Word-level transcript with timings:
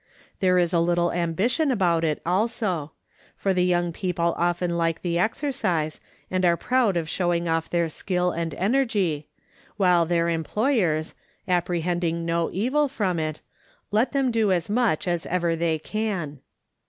There 0.39 0.57
is 0.57 0.73
a 0.73 0.79
little 0.79 1.11
ambition 1.13 1.69
about 1.69 2.03
it 2.03 2.23
also, 2.25 2.91
for 3.35 3.53
the 3.53 3.63
young 3.63 3.93
people 3.93 4.33
often 4.35 4.75
like 4.75 5.03
the 5.03 5.19
exercise, 5.19 5.99
and 6.31 6.43
are 6.43 6.57
proud 6.57 6.97
of 6.97 7.07
showing 7.07 7.47
off 7.47 7.69
their 7.69 7.87
skill 7.87 8.31
and 8.31 8.55
energy, 8.55 9.27
while 9.77 10.07
their 10.07 10.27
employers, 10.27 11.13
apprehending 11.47 12.25
no 12.25 12.49
evil 12.51 12.87
from 12.87 13.19
it, 13.19 13.41
let 13.91 14.11
them 14.11 14.31
do 14.31 14.51
as 14.51 14.71
much 14.71 15.07
as 15.07 15.27
ever 15.27 15.55
they 15.55 15.77
can. 15.77 16.39